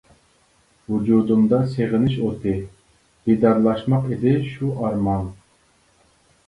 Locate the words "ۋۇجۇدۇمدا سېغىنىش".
0.93-2.15